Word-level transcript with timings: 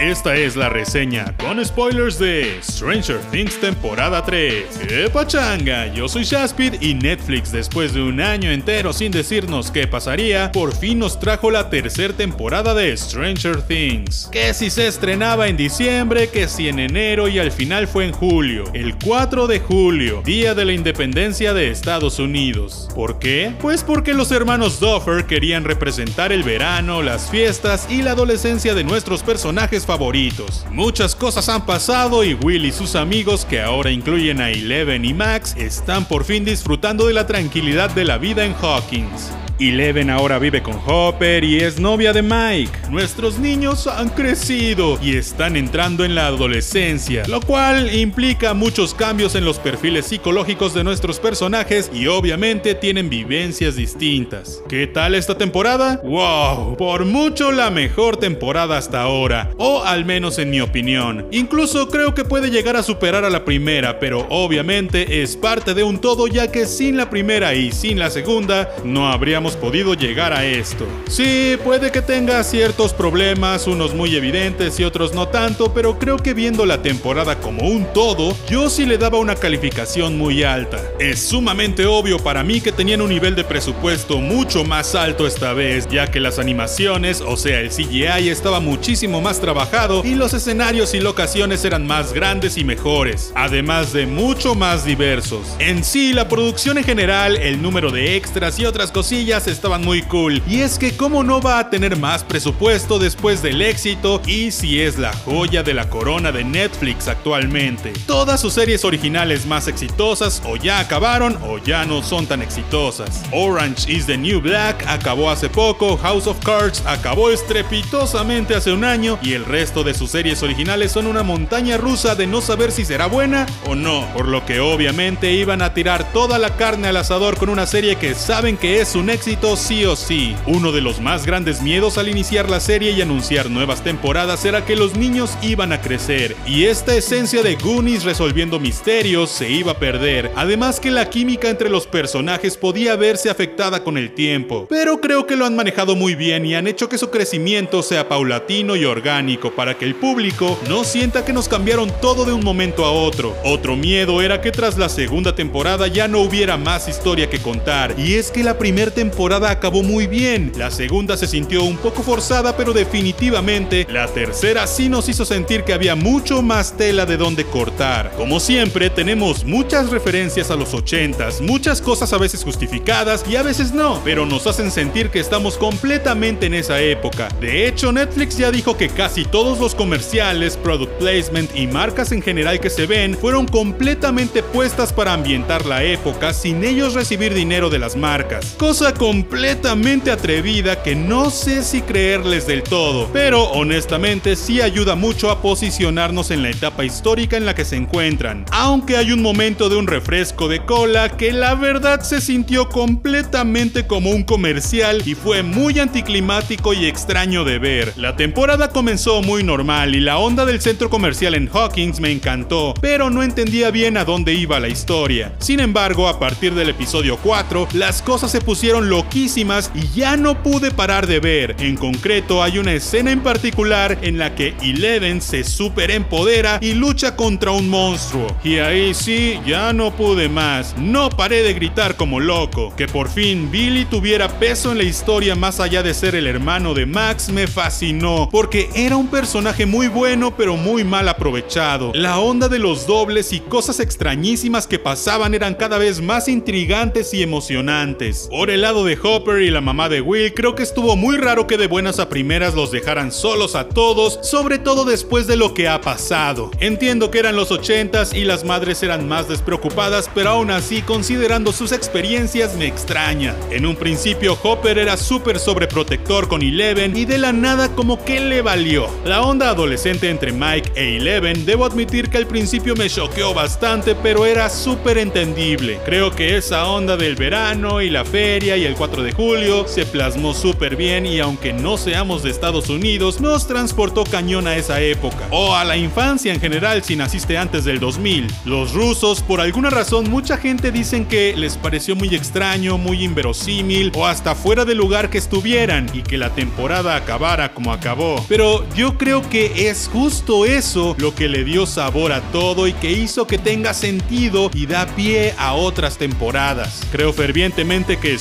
Esta 0.00 0.34
es 0.34 0.56
la 0.56 0.70
reseña 0.70 1.34
con 1.36 1.62
spoilers 1.62 2.18
de 2.18 2.58
Stranger 2.62 3.18
Things 3.30 3.60
temporada 3.60 4.24
3. 4.24 4.64
¡Qué 4.88 5.10
pachanga! 5.12 5.92
Yo 5.92 6.08
soy 6.08 6.24
Shaspid 6.24 6.80
y 6.80 6.94
Netflix 6.94 7.52
después 7.52 7.92
de 7.92 8.00
un 8.00 8.18
año 8.18 8.50
entero 8.50 8.94
sin 8.94 9.12
decirnos 9.12 9.70
qué 9.70 9.86
pasaría, 9.86 10.52
por 10.52 10.74
fin 10.74 11.00
nos 11.00 11.20
trajo 11.20 11.50
la 11.50 11.68
tercera 11.68 12.14
temporada 12.14 12.72
de 12.72 12.96
Stranger 12.96 13.60
Things. 13.60 14.30
Que 14.32 14.54
si 14.54 14.70
se 14.70 14.86
estrenaba 14.86 15.48
en 15.48 15.58
diciembre, 15.58 16.30
que 16.30 16.48
si 16.48 16.70
en 16.70 16.78
enero 16.78 17.28
y 17.28 17.38
al 17.38 17.52
final 17.52 17.86
fue 17.86 18.06
en 18.06 18.12
julio. 18.12 18.64
El 18.72 18.96
4 18.96 19.48
de 19.48 19.60
julio, 19.60 20.22
día 20.24 20.54
de 20.54 20.64
la 20.64 20.72
independencia 20.72 21.52
de 21.52 21.70
Estados 21.70 22.18
Unidos. 22.18 22.88
¿Por 22.94 23.18
qué? 23.18 23.52
Pues 23.60 23.84
porque 23.84 24.14
los 24.14 24.32
hermanos 24.32 24.80
Duffer 24.80 25.26
querían 25.26 25.64
representar 25.64 26.32
el 26.32 26.42
verano, 26.42 27.02
las 27.02 27.28
fiestas 27.28 27.86
y 27.90 28.00
la 28.00 28.12
adolescencia 28.12 28.74
de 28.74 28.82
nuestros 28.82 29.22
personajes 29.22 29.84
favoritos. 29.90 30.64
Muchas 30.70 31.16
cosas 31.16 31.48
han 31.48 31.66
pasado 31.66 32.22
y 32.22 32.34
Will 32.34 32.64
y 32.64 32.70
sus 32.70 32.94
amigos, 32.94 33.44
que 33.44 33.60
ahora 33.60 33.90
incluyen 33.90 34.40
a 34.40 34.48
Eleven 34.48 35.04
y 35.04 35.12
Max, 35.12 35.56
están 35.58 36.04
por 36.04 36.22
fin 36.22 36.44
disfrutando 36.44 37.08
de 37.08 37.12
la 37.12 37.26
tranquilidad 37.26 37.90
de 37.90 38.04
la 38.04 38.16
vida 38.16 38.44
en 38.44 38.54
Hawkins. 38.54 39.32
Eleven 39.60 40.08
ahora 40.08 40.38
vive 40.38 40.62
con 40.62 40.80
Hopper 40.86 41.44
y 41.44 41.58
es 41.58 41.78
novia 41.78 42.14
de 42.14 42.22
Mike. 42.22 42.72
Nuestros 42.88 43.38
niños 43.38 43.86
han 43.86 44.08
crecido 44.08 44.98
y 45.02 45.16
están 45.16 45.54
entrando 45.54 46.02
en 46.02 46.14
la 46.14 46.28
adolescencia, 46.28 47.24
lo 47.28 47.42
cual 47.42 47.94
implica 47.94 48.54
muchos 48.54 48.94
cambios 48.94 49.34
en 49.34 49.44
los 49.44 49.58
perfiles 49.58 50.06
psicológicos 50.06 50.72
de 50.72 50.82
nuestros 50.82 51.20
personajes 51.20 51.90
y 51.92 52.06
obviamente 52.06 52.74
tienen 52.74 53.10
vivencias 53.10 53.76
distintas. 53.76 54.62
¿Qué 54.66 54.86
tal 54.86 55.14
esta 55.14 55.36
temporada? 55.36 56.00
¡Wow! 56.02 56.78
Por 56.78 57.04
mucho 57.04 57.52
la 57.52 57.68
mejor 57.68 58.16
temporada 58.16 58.78
hasta 58.78 59.02
ahora, 59.02 59.50
o 59.58 59.82
al 59.84 60.06
menos 60.06 60.38
en 60.38 60.48
mi 60.48 60.62
opinión. 60.62 61.26
Incluso 61.32 61.90
creo 61.90 62.14
que 62.14 62.24
puede 62.24 62.50
llegar 62.50 62.76
a 62.76 62.82
superar 62.82 63.26
a 63.26 63.30
la 63.30 63.44
primera, 63.44 63.98
pero 63.98 64.26
obviamente 64.30 65.22
es 65.22 65.36
parte 65.36 65.74
de 65.74 65.82
un 65.82 66.00
todo 66.00 66.28
ya 66.28 66.50
que 66.50 66.64
sin 66.64 66.96
la 66.96 67.10
primera 67.10 67.52
y 67.54 67.72
sin 67.72 67.98
la 67.98 68.08
segunda 68.08 68.70
no 68.84 69.08
habríamos 69.08 69.49
podido 69.56 69.94
llegar 69.94 70.32
a 70.32 70.44
esto. 70.44 70.86
Sí, 71.08 71.56
puede 71.62 71.90
que 71.90 72.02
tenga 72.02 72.42
ciertos 72.44 72.92
problemas, 72.92 73.66
unos 73.66 73.94
muy 73.94 74.16
evidentes 74.16 74.78
y 74.80 74.84
otros 74.84 75.14
no 75.14 75.28
tanto, 75.28 75.72
pero 75.72 75.98
creo 75.98 76.16
que 76.16 76.34
viendo 76.34 76.66
la 76.66 76.82
temporada 76.82 77.40
como 77.40 77.68
un 77.68 77.86
todo, 77.92 78.36
yo 78.48 78.70
sí 78.70 78.86
le 78.86 78.98
daba 78.98 79.18
una 79.18 79.36
calificación 79.36 80.18
muy 80.18 80.42
alta. 80.42 80.80
Es 80.98 81.20
sumamente 81.20 81.86
obvio 81.86 82.18
para 82.18 82.42
mí 82.42 82.60
que 82.60 82.72
tenían 82.72 83.00
un 83.00 83.10
nivel 83.10 83.34
de 83.34 83.44
presupuesto 83.44 84.18
mucho 84.18 84.64
más 84.64 84.94
alto 84.94 85.26
esta 85.26 85.52
vez, 85.52 85.88
ya 85.88 86.06
que 86.06 86.20
las 86.20 86.38
animaciones, 86.38 87.20
o 87.20 87.36
sea, 87.36 87.60
el 87.60 87.70
CGI 87.70 88.28
estaba 88.28 88.60
muchísimo 88.60 89.20
más 89.20 89.40
trabajado 89.40 90.02
y 90.04 90.14
los 90.14 90.34
escenarios 90.34 90.94
y 90.94 91.00
locaciones 91.00 91.64
eran 91.64 91.86
más 91.86 92.12
grandes 92.12 92.56
y 92.56 92.64
mejores, 92.64 93.32
además 93.34 93.92
de 93.92 94.06
mucho 94.06 94.54
más 94.54 94.84
diversos. 94.84 95.46
En 95.58 95.84
sí, 95.84 96.12
la 96.12 96.28
producción 96.28 96.78
en 96.78 96.84
general, 96.84 97.36
el 97.36 97.60
número 97.60 97.90
de 97.90 98.16
extras 98.16 98.58
y 98.58 98.66
otras 98.66 98.90
cosillas 98.92 99.39
estaban 99.46 99.82
muy 99.82 100.02
cool. 100.02 100.42
Y 100.46 100.60
es 100.60 100.78
que 100.78 100.96
cómo 100.96 101.22
no 101.22 101.40
va 101.40 101.58
a 101.58 101.70
tener 101.70 101.96
más 101.96 102.24
presupuesto 102.24 102.98
después 102.98 103.42
del 103.42 103.62
éxito 103.62 104.20
y 104.26 104.50
si 104.50 104.80
es 104.80 104.98
la 104.98 105.12
joya 105.12 105.62
de 105.62 105.74
la 105.74 105.88
corona 105.88 106.32
de 106.32 106.44
Netflix 106.44 107.08
actualmente. 107.08 107.92
Todas 108.06 108.40
sus 108.40 108.54
series 108.54 108.84
originales 108.84 109.46
más 109.46 109.68
exitosas 109.68 110.42
o 110.44 110.56
ya 110.56 110.80
acabaron 110.80 111.38
o 111.42 111.58
ya 111.58 111.84
no 111.84 112.02
son 112.02 112.26
tan 112.26 112.42
exitosas. 112.42 113.22
Orange 113.32 113.90
is 113.90 114.06
the 114.06 114.18
New 114.18 114.40
Black 114.40 114.84
acabó 114.86 115.30
hace 115.30 115.48
poco, 115.48 115.96
House 115.96 116.26
of 116.26 116.38
Cards 116.44 116.82
acabó 116.86 117.30
estrepitosamente 117.30 118.54
hace 118.54 118.72
un 118.72 118.84
año 118.84 119.18
y 119.22 119.34
el 119.34 119.44
resto 119.44 119.84
de 119.84 119.94
sus 119.94 120.10
series 120.10 120.42
originales 120.42 120.92
son 120.92 121.06
una 121.06 121.22
montaña 121.22 121.76
rusa 121.76 122.14
de 122.14 122.26
no 122.26 122.40
saber 122.40 122.72
si 122.72 122.84
será 122.84 123.06
buena 123.06 123.46
o 123.66 123.74
no, 123.74 124.06
por 124.12 124.26
lo 124.26 124.44
que 124.44 124.60
obviamente 124.60 125.32
iban 125.32 125.62
a 125.62 125.74
tirar 125.74 126.12
toda 126.12 126.38
la 126.38 126.56
carne 126.56 126.88
al 126.88 126.96
asador 126.96 127.36
con 127.36 127.48
una 127.48 127.66
serie 127.66 127.96
que 127.96 128.14
saben 128.14 128.56
que 128.56 128.80
es 128.80 128.94
un 128.94 129.08
éxito 129.10 129.19
sí 129.20 129.84
o 129.84 129.96
sí. 129.96 130.34
Uno 130.46 130.72
de 130.72 130.80
los 130.80 131.00
más 131.00 131.26
grandes 131.26 131.60
miedos 131.62 131.98
al 131.98 132.08
iniciar 132.08 132.48
la 132.48 132.60
serie 132.60 132.92
y 132.92 133.02
anunciar 133.02 133.50
nuevas 133.50 133.82
temporadas 133.82 134.44
era 134.44 134.64
que 134.64 134.76
los 134.76 134.96
niños 134.96 135.36
iban 135.42 135.72
a 135.72 135.80
crecer, 135.80 136.36
y 136.46 136.64
esta 136.64 136.94
esencia 136.94 137.42
de 137.42 137.56
Goonies 137.56 138.04
resolviendo 138.04 138.58
misterios 138.58 139.30
se 139.30 139.50
iba 139.50 139.72
a 139.72 139.78
perder, 139.78 140.30
además 140.36 140.80
que 140.80 140.90
la 140.90 141.10
química 141.10 141.48
entre 141.50 141.68
los 141.68 141.86
personajes 141.86 142.56
podía 142.56 142.96
verse 142.96 143.28
afectada 143.28 143.84
con 143.84 143.98
el 143.98 144.14
tiempo. 144.14 144.66
Pero 144.68 145.00
creo 145.00 145.26
que 145.26 145.36
lo 145.36 145.44
han 145.44 145.56
manejado 145.56 145.96
muy 145.96 146.14
bien 146.14 146.46
y 146.46 146.54
han 146.54 146.66
hecho 146.66 146.88
que 146.88 146.98
su 146.98 147.10
crecimiento 147.10 147.82
sea 147.82 148.08
paulatino 148.08 148.76
y 148.76 148.84
orgánico 148.84 149.50
para 149.52 149.76
que 149.76 149.84
el 149.84 149.94
público 149.94 150.58
no 150.68 150.84
sienta 150.84 151.24
que 151.24 151.32
nos 151.32 151.48
cambiaron 151.48 151.92
todo 152.00 152.24
de 152.24 152.32
un 152.32 152.44
momento 152.44 152.84
a 152.84 152.90
otro. 152.90 153.36
Otro 153.44 153.76
miedo 153.76 154.22
era 154.22 154.40
que 154.40 154.50
tras 154.50 154.78
la 154.78 154.88
segunda 154.88 155.34
temporada 155.34 155.86
ya 155.88 156.08
no 156.08 156.20
hubiera 156.20 156.56
más 156.56 156.88
historia 156.88 157.28
que 157.28 157.38
contar, 157.38 157.94
y 157.98 158.14
es 158.14 158.30
que 158.30 158.42
la 158.42 158.56
primera 158.56 158.90
temporada 158.90 159.09
temporada 159.10 159.50
acabó 159.50 159.82
muy 159.82 160.06
bien, 160.06 160.52
la 160.56 160.70
segunda 160.70 161.16
se 161.16 161.26
sintió 161.26 161.64
un 161.64 161.76
poco 161.76 162.04
forzada, 162.04 162.56
pero 162.56 162.72
definitivamente 162.72 163.84
la 163.90 164.06
tercera 164.06 164.68
sí 164.68 164.88
nos 164.88 165.08
hizo 165.08 165.24
sentir 165.24 165.64
que 165.64 165.72
había 165.72 165.96
mucho 165.96 166.42
más 166.42 166.76
tela 166.76 167.06
de 167.06 167.16
donde 167.16 167.44
cortar. 167.44 168.12
Como 168.16 168.38
siempre, 168.38 168.88
tenemos 168.88 169.44
muchas 169.44 169.90
referencias 169.90 170.52
a 170.52 170.56
los 170.56 170.74
80s, 170.74 171.40
muchas 171.40 171.82
cosas 171.82 172.12
a 172.12 172.18
veces 172.18 172.44
justificadas 172.44 173.24
y 173.28 173.34
a 173.34 173.42
veces 173.42 173.72
no, 173.72 174.00
pero 174.04 174.26
nos 174.26 174.46
hacen 174.46 174.70
sentir 174.70 175.10
que 175.10 175.18
estamos 175.18 175.58
completamente 175.58 176.46
en 176.46 176.54
esa 176.54 176.80
época. 176.80 177.28
De 177.40 177.66
hecho, 177.66 177.90
Netflix 177.90 178.36
ya 178.36 178.52
dijo 178.52 178.76
que 178.76 178.90
casi 178.90 179.24
todos 179.24 179.58
los 179.58 179.74
comerciales, 179.74 180.56
product 180.56 180.92
placement 181.00 181.50
y 181.56 181.66
marcas 181.66 182.12
en 182.12 182.22
general 182.22 182.60
que 182.60 182.70
se 182.70 182.86
ven 182.86 183.18
fueron 183.18 183.48
completamente 183.48 184.44
puestas 184.44 184.92
para 184.92 185.14
ambientar 185.14 185.66
la 185.66 185.82
época 185.82 186.32
sin 186.32 186.62
ellos 186.62 186.94
recibir 186.94 187.34
dinero 187.34 187.70
de 187.70 187.80
las 187.80 187.96
marcas, 187.96 188.54
cosa 188.56 188.94
completamente 189.00 190.10
atrevida 190.10 190.82
que 190.82 190.94
no 190.94 191.30
sé 191.30 191.62
si 191.62 191.80
creerles 191.80 192.46
del 192.46 192.62
todo, 192.62 193.08
pero 193.14 193.44
honestamente 193.44 194.36
sí 194.36 194.60
ayuda 194.60 194.94
mucho 194.94 195.30
a 195.30 195.40
posicionarnos 195.40 196.30
en 196.30 196.42
la 196.42 196.50
etapa 196.50 196.84
histórica 196.84 197.38
en 197.38 197.46
la 197.46 197.54
que 197.54 197.64
se 197.64 197.76
encuentran, 197.76 198.44
aunque 198.50 198.98
hay 198.98 199.12
un 199.12 199.22
momento 199.22 199.70
de 199.70 199.76
un 199.76 199.86
refresco 199.86 200.48
de 200.48 200.66
cola 200.66 201.16
que 201.16 201.32
la 201.32 201.54
verdad 201.54 202.02
se 202.02 202.20
sintió 202.20 202.68
completamente 202.68 203.86
como 203.86 204.10
un 204.10 204.22
comercial 204.22 205.02
y 205.06 205.14
fue 205.14 205.42
muy 205.42 205.78
anticlimático 205.78 206.74
y 206.74 206.84
extraño 206.84 207.42
de 207.44 207.58
ver. 207.58 207.94
La 207.96 208.16
temporada 208.16 208.68
comenzó 208.68 209.22
muy 209.22 209.42
normal 209.42 209.94
y 209.94 210.00
la 210.00 210.18
onda 210.18 210.44
del 210.44 210.60
centro 210.60 210.90
comercial 210.90 211.34
en 211.34 211.48
Hawkins 211.50 212.00
me 212.00 212.12
encantó, 212.12 212.74
pero 212.82 213.08
no 213.08 213.22
entendía 213.22 213.70
bien 213.70 213.96
a 213.96 214.04
dónde 214.04 214.34
iba 214.34 214.60
la 214.60 214.68
historia. 214.68 215.32
Sin 215.38 215.60
embargo, 215.60 216.06
a 216.06 216.20
partir 216.20 216.52
del 216.52 216.68
episodio 216.68 217.16
4, 217.16 217.68
las 217.72 218.02
cosas 218.02 218.30
se 218.30 218.42
pusieron 218.42 218.89
loquísimas 218.90 219.70
y 219.74 219.88
ya 219.98 220.16
no 220.16 220.42
pude 220.42 220.70
parar 220.70 221.06
de 221.06 221.20
ver. 221.20 221.56
En 221.60 221.76
concreto, 221.76 222.42
hay 222.42 222.58
una 222.58 222.74
escena 222.74 223.12
en 223.12 223.20
particular 223.20 223.98
en 224.02 224.18
la 224.18 224.34
que 224.34 224.54
Eleven 224.60 225.22
se 225.22 225.44
superempodera 225.44 226.58
y 226.60 226.74
lucha 226.74 227.16
contra 227.16 227.52
un 227.52 227.70
monstruo. 227.70 228.26
Y 228.44 228.58
ahí 228.58 228.92
sí, 228.92 229.40
ya 229.46 229.72
no 229.72 229.92
pude 229.92 230.28
más. 230.28 230.76
No 230.76 231.08
paré 231.08 231.42
de 231.42 231.54
gritar 231.54 231.96
como 231.96 232.20
loco. 232.20 232.74
Que 232.76 232.86
por 232.86 233.08
fin 233.08 233.50
Billy 233.50 233.84
tuviera 233.84 234.28
peso 234.38 234.72
en 234.72 234.78
la 234.78 234.84
historia 234.84 235.34
más 235.34 235.60
allá 235.60 235.82
de 235.82 235.94
ser 235.94 236.14
el 236.14 236.26
hermano 236.26 236.74
de 236.74 236.86
Max 236.86 237.30
me 237.30 237.46
fascinó, 237.46 238.28
porque 238.30 238.68
era 238.74 238.96
un 238.96 239.08
personaje 239.08 239.66
muy 239.66 239.88
bueno 239.88 240.36
pero 240.36 240.56
muy 240.56 240.84
mal 240.84 241.08
aprovechado. 241.08 241.92
La 241.94 242.18
onda 242.18 242.48
de 242.48 242.58
los 242.58 242.86
dobles 242.86 243.32
y 243.32 243.40
cosas 243.40 243.80
extrañísimas 243.80 244.66
que 244.66 244.78
pasaban 244.78 245.34
eran 245.34 245.54
cada 245.54 245.78
vez 245.78 246.00
más 246.00 246.28
intrigantes 246.28 247.14
y 247.14 247.22
emocionantes. 247.22 248.26
Por 248.30 248.50
el 248.50 248.62
lado 248.62 248.79
de 248.84 248.98
Hopper 249.02 249.42
y 249.42 249.50
la 249.50 249.60
mamá 249.60 249.88
de 249.88 250.00
Will, 250.00 250.34
creo 250.34 250.54
que 250.54 250.62
estuvo 250.62 250.96
muy 250.96 251.16
raro 251.16 251.46
que 251.46 251.56
de 251.56 251.66
buenas 251.66 251.98
a 251.98 252.08
primeras 252.08 252.54
los 252.54 252.70
dejaran 252.70 253.12
solos 253.12 253.54
a 253.54 253.68
todos, 253.68 254.18
sobre 254.22 254.58
todo 254.58 254.84
después 254.84 255.26
de 255.26 255.36
lo 255.36 255.54
que 255.54 255.68
ha 255.68 255.80
pasado. 255.80 256.50
Entiendo 256.60 257.10
que 257.10 257.18
eran 257.18 257.36
los 257.36 257.50
80s 257.50 258.14
y 258.14 258.24
las 258.24 258.44
madres 258.44 258.82
eran 258.82 259.08
más 259.08 259.28
despreocupadas, 259.28 260.10
pero 260.14 260.30
aún 260.30 260.50
así, 260.50 260.82
considerando 260.82 261.52
sus 261.52 261.72
experiencias, 261.72 262.56
me 262.56 262.66
extraña. 262.66 263.34
En 263.50 263.66
un 263.66 263.76
principio, 263.76 264.38
Hopper 264.42 264.78
era 264.78 264.96
súper 264.96 265.38
sobreprotector 265.38 266.28
con 266.28 266.42
Eleven 266.42 266.96
y 266.96 267.04
de 267.04 267.18
la 267.18 267.32
nada 267.32 267.68
como 267.74 268.04
que 268.04 268.20
le 268.20 268.42
valió. 268.42 268.88
La 269.04 269.22
onda 269.22 269.50
adolescente 269.50 270.10
entre 270.10 270.32
Mike 270.32 270.72
e 270.74 270.96
Eleven, 270.96 271.44
debo 271.44 271.64
admitir 271.64 272.10
que 272.10 272.18
al 272.18 272.26
principio 272.26 272.74
me 272.76 272.88
choqueó 272.88 273.34
bastante, 273.34 273.94
pero 273.94 274.26
era 274.26 274.48
súper 274.48 274.98
entendible. 274.98 275.78
Creo 275.84 276.10
que 276.10 276.36
esa 276.36 276.66
onda 276.68 276.96
del 276.96 277.16
verano 277.16 277.80
y 277.80 277.90
la 277.90 278.04
feria 278.04 278.56
y 278.56 278.64
el 278.64 278.69
el 278.70 278.76
4 278.76 279.02
de 279.02 279.12
julio, 279.12 279.66
se 279.66 279.84
plasmó 279.84 280.32
súper 280.32 280.76
bien 280.76 281.04
y 281.04 281.18
aunque 281.18 281.52
no 281.52 281.76
seamos 281.76 282.22
de 282.22 282.30
Estados 282.30 282.68
Unidos, 282.68 283.20
nos 283.20 283.48
transportó 283.48 284.04
cañón 284.04 284.46
a 284.46 284.56
esa 284.56 284.80
época. 284.80 285.26
O 285.30 285.56
a 285.56 285.64
la 285.64 285.76
infancia 285.76 286.32
en 286.32 286.40
general 286.40 286.84
si 286.84 286.94
naciste 286.94 287.36
antes 287.36 287.64
del 287.64 287.80
2000. 287.80 288.28
Los 288.44 288.72
rusos, 288.72 289.22
por 289.22 289.40
alguna 289.40 289.70
razón, 289.70 290.08
mucha 290.08 290.36
gente 290.36 290.70
dicen 290.70 291.04
que 291.04 291.34
les 291.36 291.56
pareció 291.56 291.96
muy 291.96 292.14
extraño, 292.14 292.78
muy 292.78 293.02
inverosímil 293.02 293.90
o 293.96 294.06
hasta 294.06 294.36
fuera 294.36 294.64
de 294.64 294.76
lugar 294.76 295.10
que 295.10 295.18
estuvieran 295.18 295.90
y 295.92 296.02
que 296.02 296.16
la 296.16 296.30
temporada 296.30 296.94
acabara 296.94 297.52
como 297.52 297.72
acabó. 297.72 298.24
Pero 298.28 298.64
yo 298.74 298.96
creo 298.96 299.28
que 299.28 299.68
es 299.68 299.88
justo 299.92 300.46
eso 300.46 300.94
lo 300.98 301.14
que 301.14 301.28
le 301.28 301.42
dio 301.42 301.66
sabor 301.66 302.12
a 302.12 302.20
todo 302.30 302.68
y 302.68 302.72
que 302.74 302.92
hizo 302.92 303.26
que 303.26 303.38
tenga 303.38 303.74
sentido 303.74 304.48
y 304.54 304.66
da 304.66 304.86
pie 304.86 305.34
a 305.38 305.54
otras 305.54 305.98
temporadas. 305.98 306.82
Creo 306.92 307.12
fervientemente 307.12 307.98
que 307.98 308.14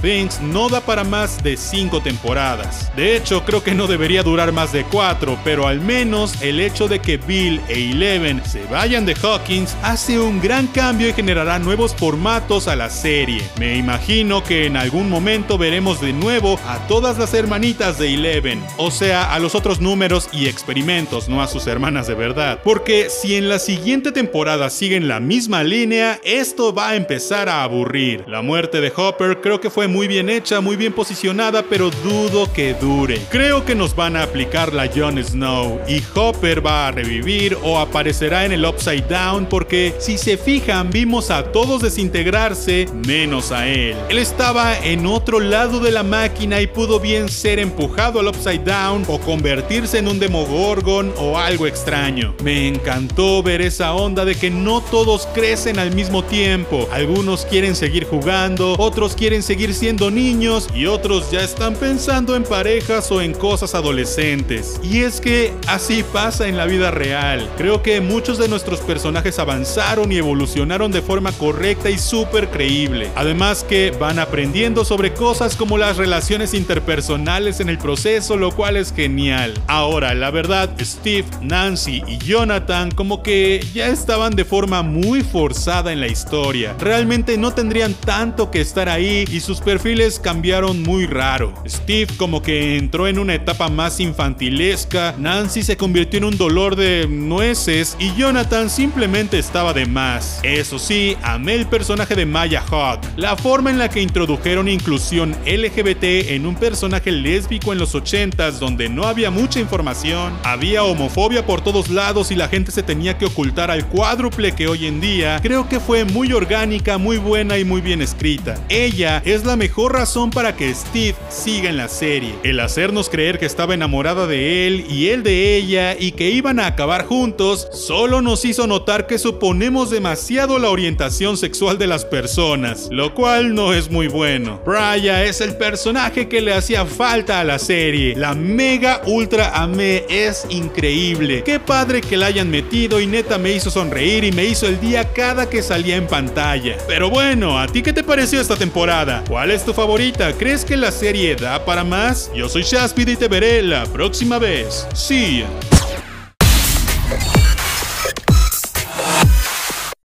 Things 0.00 0.40
no 0.40 0.68
da 0.68 0.80
para 0.80 1.04
más 1.04 1.42
de 1.42 1.56
5 1.56 2.00
temporadas. 2.02 2.90
De 2.96 3.16
hecho, 3.16 3.44
creo 3.44 3.62
que 3.62 3.74
no 3.74 3.86
debería 3.86 4.22
durar 4.22 4.52
más 4.52 4.72
de 4.72 4.84
4, 4.84 5.38
pero 5.44 5.66
al 5.66 5.80
menos 5.80 6.40
el 6.40 6.60
hecho 6.60 6.88
de 6.88 7.00
que 7.00 7.16
Bill 7.16 7.60
e 7.68 7.90
Eleven 7.90 8.42
se 8.44 8.64
vayan 8.66 9.04
de 9.04 9.14
Hawkins 9.14 9.76
hace 9.82 10.18
un 10.18 10.40
gran 10.40 10.66
cambio 10.68 11.08
y 11.08 11.12
generará 11.12 11.58
nuevos 11.58 11.94
formatos 11.94 12.68
a 12.68 12.76
la 12.76 12.90
serie. 12.90 13.42
Me 13.58 13.76
imagino 13.76 14.44
que 14.44 14.66
en 14.66 14.76
algún 14.76 15.10
momento 15.10 15.58
veremos 15.58 16.00
de 16.00 16.12
nuevo 16.12 16.58
a 16.66 16.78
todas 16.86 17.18
las 17.18 17.34
hermanitas 17.34 17.98
de 17.98 18.14
Eleven, 18.14 18.62
o 18.76 18.90
sea, 18.90 19.34
a 19.34 19.38
los 19.38 19.54
otros 19.54 19.80
números 19.80 20.28
y 20.32 20.46
experimentos, 20.46 21.28
no 21.28 21.42
a 21.42 21.48
sus 21.48 21.66
hermanas 21.66 22.06
de 22.06 22.14
verdad. 22.14 22.60
Porque 22.62 23.08
si 23.10 23.34
en 23.34 23.48
la 23.48 23.58
siguiente 23.58 24.12
temporada 24.12 24.70
siguen 24.70 25.08
la 25.08 25.20
misma 25.20 25.64
línea, 25.64 26.20
esto 26.24 26.72
va 26.72 26.90
a 26.90 26.96
empezar 26.96 27.48
a 27.48 27.62
aburrir. 27.64 28.24
La 28.26 28.42
muerte 28.42 28.80
de 28.80 28.92
Hopper 28.94 29.40
creo 29.40 29.60
que 29.60 29.70
fue 29.72 29.88
muy 29.88 30.06
bien 30.06 30.28
hecha, 30.28 30.60
muy 30.60 30.76
bien 30.76 30.92
posicionada, 30.92 31.62
pero 31.62 31.90
dudo 31.90 32.52
que 32.52 32.74
dure. 32.74 33.18
Creo 33.30 33.64
que 33.64 33.74
nos 33.74 33.96
van 33.96 34.16
a 34.16 34.22
aplicar 34.22 34.72
la 34.74 34.86
Jon 34.86 35.22
Snow 35.22 35.80
y 35.88 36.02
Hopper 36.14 36.64
va 36.64 36.88
a 36.88 36.90
revivir 36.90 37.56
o 37.62 37.78
aparecerá 37.78 38.44
en 38.44 38.52
el 38.52 38.66
Upside 38.66 39.06
Down 39.08 39.46
porque 39.46 39.94
si 39.98 40.18
se 40.18 40.36
fijan 40.36 40.90
vimos 40.90 41.30
a 41.30 41.44
todos 41.44 41.80
desintegrarse 41.80 42.86
menos 43.06 43.50
a 43.50 43.66
él. 43.66 43.96
Él 44.10 44.18
estaba 44.18 44.78
en 44.78 45.06
otro 45.06 45.40
lado 45.40 45.80
de 45.80 45.90
la 45.90 46.02
máquina 46.02 46.60
y 46.60 46.66
pudo 46.66 47.00
bien 47.00 47.30
ser 47.30 47.58
empujado 47.58 48.20
al 48.20 48.28
Upside 48.28 48.64
Down 48.64 49.04
o 49.08 49.18
convertirse 49.18 49.98
en 49.98 50.08
un 50.08 50.20
Demogorgon 50.20 51.14
o 51.16 51.38
algo 51.38 51.66
extraño. 51.66 52.34
Me 52.44 52.68
encantó 52.68 53.42
ver 53.42 53.62
esa 53.62 53.94
onda 53.94 54.26
de 54.26 54.34
que 54.34 54.50
no 54.50 54.82
todos 54.82 55.26
crecen 55.34 55.78
al 55.78 55.94
mismo 55.94 56.22
tiempo. 56.22 56.86
Algunos 56.92 57.46
quieren 57.46 57.74
seguir 57.74 58.04
jugando, 58.04 58.74
otros 58.78 59.16
quieren 59.16 59.42
seguir 59.42 59.51
siendo 59.52 60.10
niños 60.10 60.66
y 60.74 60.86
otros 60.86 61.30
ya 61.30 61.42
están 61.42 61.74
pensando 61.74 62.34
en 62.34 62.42
parejas 62.42 63.12
o 63.12 63.20
en 63.20 63.32
cosas 63.34 63.74
adolescentes. 63.74 64.80
Y 64.82 65.02
es 65.02 65.20
que 65.20 65.52
así 65.68 66.02
pasa 66.02 66.48
en 66.48 66.56
la 66.56 66.64
vida 66.64 66.90
real. 66.90 67.48
Creo 67.58 67.82
que 67.82 68.00
muchos 68.00 68.38
de 68.38 68.48
nuestros 68.48 68.80
personajes 68.80 69.38
avanzaron 69.38 70.10
y 70.10 70.16
evolucionaron 70.16 70.90
de 70.90 71.02
forma 71.02 71.32
correcta 71.32 71.90
y 71.90 71.98
súper 71.98 72.48
creíble. 72.48 73.10
Además 73.14 73.64
que 73.68 73.90
van 73.90 74.18
aprendiendo 74.18 74.84
sobre 74.86 75.12
cosas 75.12 75.54
como 75.54 75.76
las 75.76 75.98
relaciones 75.98 76.54
interpersonales 76.54 77.60
en 77.60 77.68
el 77.68 77.78
proceso, 77.78 78.36
lo 78.36 78.52
cual 78.52 78.78
es 78.78 78.92
genial. 78.92 79.54
Ahora, 79.66 80.14
la 80.14 80.30
verdad, 80.30 80.70
Steve, 80.80 81.26
Nancy 81.42 82.02
y 82.08 82.16
Jonathan 82.18 82.90
como 82.90 83.22
que 83.22 83.64
ya 83.74 83.88
estaban 83.88 84.34
de 84.34 84.46
forma 84.46 84.82
muy 84.82 85.20
forzada 85.22 85.92
en 85.92 86.00
la 86.00 86.08
historia. 86.08 86.74
Realmente 86.80 87.36
no 87.36 87.52
tendrían 87.52 87.92
tanto 87.92 88.50
que 88.50 88.62
estar 88.62 88.88
ahí 88.88 89.24
y 89.30 89.40
sus 89.42 89.60
perfiles 89.60 90.18
cambiaron 90.18 90.82
muy 90.82 91.06
raro. 91.06 91.52
Steve 91.66 92.12
como 92.16 92.42
que 92.42 92.76
entró 92.78 93.08
en 93.08 93.18
una 93.18 93.34
etapa 93.34 93.68
más 93.68 94.00
infantilesca, 94.00 95.14
Nancy 95.18 95.62
se 95.62 95.76
convirtió 95.76 96.18
en 96.18 96.24
un 96.24 96.38
dolor 96.38 96.76
de 96.76 97.06
nueces 97.08 97.96
y 97.98 98.14
Jonathan 98.14 98.70
simplemente 98.70 99.38
estaba 99.38 99.72
de 99.72 99.86
más. 99.86 100.40
Eso 100.42 100.78
sí, 100.78 101.16
amé 101.22 101.54
el 101.54 101.66
personaje 101.66 102.14
de 102.14 102.24
Maya 102.24 102.62
Hawk, 102.70 103.00
la 103.16 103.36
forma 103.36 103.70
en 103.70 103.78
la 103.78 103.88
que 103.88 104.00
introdujeron 104.00 104.68
inclusión 104.68 105.32
LGBT 105.44 106.30
en 106.30 106.46
un 106.46 106.54
personaje 106.54 107.10
lésbico 107.10 107.72
en 107.72 107.78
los 107.78 107.94
80s 107.94 108.58
donde 108.58 108.88
no 108.88 109.04
había 109.04 109.30
mucha 109.30 109.60
información, 109.60 110.32
había 110.44 110.84
homofobia 110.84 111.44
por 111.44 111.60
todos 111.60 111.90
lados 111.90 112.30
y 112.30 112.36
la 112.36 112.48
gente 112.48 112.70
se 112.70 112.82
tenía 112.82 113.18
que 113.18 113.26
ocultar 113.26 113.70
al 113.70 113.86
cuádruple 113.88 114.52
que 114.52 114.68
hoy 114.68 114.86
en 114.86 115.00
día, 115.00 115.40
creo 115.42 115.68
que 115.68 115.80
fue 115.80 116.04
muy 116.04 116.32
orgánica, 116.32 116.98
muy 116.98 117.16
buena 117.16 117.58
y 117.58 117.64
muy 117.64 117.80
bien 117.80 118.02
escrita. 118.02 118.54
Ella 118.68 119.22
es 119.32 119.44
la 119.46 119.56
mejor 119.56 119.94
razón 119.94 120.30
para 120.30 120.56
que 120.56 120.74
Steve 120.74 121.14
siga 121.30 121.70
en 121.70 121.78
la 121.78 121.88
serie. 121.88 122.34
El 122.42 122.60
hacernos 122.60 123.08
creer 123.08 123.38
que 123.38 123.46
estaba 123.46 123.72
enamorada 123.72 124.26
de 124.26 124.66
él 124.66 124.84
y 124.90 125.08
él 125.08 125.22
de 125.22 125.56
ella 125.56 125.96
y 125.98 126.12
que 126.12 126.30
iban 126.30 126.60
a 126.60 126.66
acabar 126.66 127.06
juntos, 127.06 127.68
solo 127.72 128.20
nos 128.20 128.44
hizo 128.44 128.66
notar 128.66 129.06
que 129.06 129.18
suponemos 129.18 129.90
demasiado 129.90 130.58
la 130.58 130.68
orientación 130.68 131.36
sexual 131.36 131.78
de 131.78 131.86
las 131.86 132.04
personas, 132.04 132.88
lo 132.90 133.14
cual 133.14 133.54
no 133.54 133.72
es 133.72 133.90
muy 133.90 134.08
bueno. 134.08 134.60
Brya 134.66 135.24
es 135.24 135.40
el 135.40 135.56
personaje 135.56 136.28
que 136.28 136.42
le 136.42 136.52
hacía 136.52 136.84
falta 136.84 137.40
a 137.40 137.44
la 137.44 137.58
serie. 137.58 138.14
La 138.16 138.34
mega 138.34 139.00
ultra 139.06 139.56
amé 139.56 140.04
es 140.08 140.46
increíble. 140.50 141.42
Qué 141.42 141.58
padre 141.58 142.02
que 142.02 142.16
la 142.16 142.26
hayan 142.26 142.50
metido 142.50 143.00
y 143.00 143.06
neta 143.06 143.38
me 143.38 143.52
hizo 143.52 143.70
sonreír 143.70 144.24
y 144.24 144.32
me 144.32 144.44
hizo 144.44 144.66
el 144.66 144.80
día 144.80 145.12
cada 145.12 145.48
que 145.48 145.62
salía 145.62 145.96
en 145.96 146.06
pantalla. 146.06 146.76
Pero 146.86 147.08
bueno, 147.08 147.58
¿a 147.58 147.66
ti 147.66 147.82
qué 147.82 147.92
te 147.92 148.04
pareció 148.04 148.40
esta 148.40 148.56
temporada? 148.56 149.21
¿Cuál 149.28 149.50
es 149.50 149.64
tu 149.64 149.72
favorita? 149.72 150.32
¿Crees 150.32 150.64
que 150.64 150.76
la 150.76 150.90
serie 150.90 151.36
da 151.36 151.64
para 151.64 151.84
más? 151.84 152.30
Yo 152.34 152.48
soy 152.48 152.62
Shaspid 152.62 153.08
y 153.08 153.16
te 153.16 153.28
veré 153.28 153.62
la 153.62 153.84
próxima 153.86 154.38
vez. 154.38 154.86
See 154.94 155.40
ya. 155.40 155.71